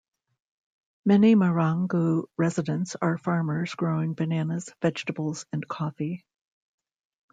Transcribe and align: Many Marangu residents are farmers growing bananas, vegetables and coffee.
Many 1.05 1.35
Marangu 1.35 2.23
residents 2.35 2.95
are 3.03 3.19
farmers 3.19 3.75
growing 3.75 4.15
bananas, 4.15 4.67
vegetables 4.81 5.45
and 5.53 5.67
coffee. 5.67 6.25